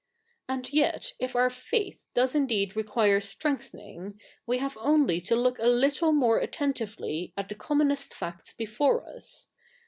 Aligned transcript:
And 0.49 0.73
yet, 0.73 1.13
if 1.19 1.35
our 1.35 1.51
faith 1.51 2.07
does 2.15 2.33
ifideed 2.33 2.73
require 2.75 3.19
strengthening, 3.19 4.19
we 4.47 4.57
have 4.57 4.75
only 4.81 5.21
to 5.21 5.35
look 5.35 5.59
a 5.59 5.67
little 5.67 6.11
more 6.11 6.39
attentively 6.39 7.33
at 7.37 7.49
the 7.49 7.55
conwio?iest 7.55 8.11
facts 8.15 8.51
before 8.53 9.07
us. 9.07 9.49